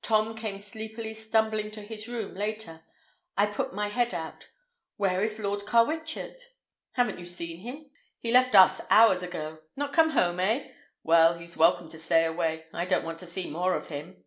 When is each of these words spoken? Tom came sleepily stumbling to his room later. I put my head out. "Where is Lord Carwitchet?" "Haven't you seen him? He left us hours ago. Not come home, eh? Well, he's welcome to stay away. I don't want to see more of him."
Tom 0.00 0.34
came 0.34 0.58
sleepily 0.58 1.12
stumbling 1.12 1.70
to 1.72 1.82
his 1.82 2.08
room 2.08 2.34
later. 2.34 2.86
I 3.36 3.44
put 3.44 3.74
my 3.74 3.88
head 3.88 4.14
out. 4.14 4.48
"Where 4.96 5.22
is 5.22 5.38
Lord 5.38 5.66
Carwitchet?" 5.66 6.40
"Haven't 6.92 7.18
you 7.18 7.26
seen 7.26 7.58
him? 7.60 7.90
He 8.18 8.32
left 8.32 8.54
us 8.54 8.80
hours 8.88 9.22
ago. 9.22 9.58
Not 9.76 9.92
come 9.92 10.12
home, 10.12 10.40
eh? 10.40 10.70
Well, 11.02 11.36
he's 11.36 11.54
welcome 11.58 11.90
to 11.90 11.98
stay 11.98 12.24
away. 12.24 12.64
I 12.72 12.86
don't 12.86 13.04
want 13.04 13.18
to 13.18 13.26
see 13.26 13.50
more 13.50 13.74
of 13.74 13.88
him." 13.88 14.24